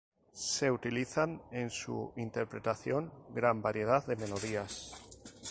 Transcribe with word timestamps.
Se 0.33 0.71
utilizan 0.71 1.43
en 1.51 1.69
su 1.69 2.11
interpretación 2.15 3.13
gran 3.35 3.61
variedad 3.61 4.03
de 4.07 4.15
melodías. 4.15 4.95